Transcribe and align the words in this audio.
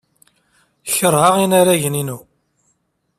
Keṛheɣ 0.95 1.35
inaragen-inu. 1.43 2.19